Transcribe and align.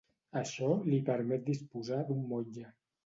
Això 0.39 0.69
li 0.93 0.99
permet 1.09 1.45
disposar 1.53 2.01
d'un 2.09 2.25
motlle. 2.33 2.73